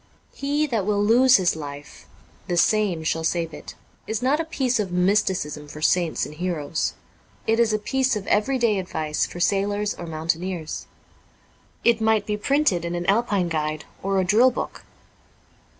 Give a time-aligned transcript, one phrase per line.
[0.33, 2.07] 'He that will lose his life,
[2.47, 3.75] the same shall save it,'
[4.07, 6.95] is not a piece of mysticism for saints and heroes.
[7.45, 10.87] It is a piece of everyday advice for sailors or mountaineers.
[11.85, 14.85] I might be printed in an Alpine guide or a drill book.